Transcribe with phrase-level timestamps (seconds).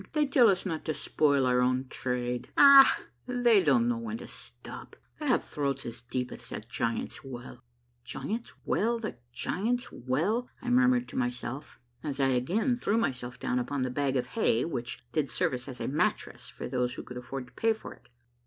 [0.13, 2.47] They tell us not to spoil our own trade.
[2.57, 2.87] Akh!
[2.87, 2.99] Ah!
[3.27, 4.95] they don't know when to stop.
[5.19, 7.57] They have throats as deep as the' Giants' Well!'"
[8.03, 10.49] "The Giants' Well I The Giants' Well!"!
[10.63, 15.03] murmured to myself, as I again threw myself down upon the bag of hay which
[15.11, 18.09] did service as a mattress for those who could afford to pay for it.